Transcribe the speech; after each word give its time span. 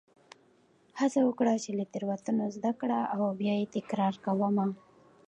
هڅه 0.99 1.19
وکړه 1.25 1.53
چې 1.63 1.69
له 1.77 1.85
تېروتنو 1.93 2.45
زده 2.57 2.71
کړه 2.81 2.99
او 3.13 3.21
بیا 3.39 3.53
یې 3.61 3.71
تکرار 3.75 4.13
مه 4.23 4.25
کوه. 4.25 4.65